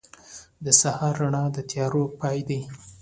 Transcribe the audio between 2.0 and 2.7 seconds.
پای دی.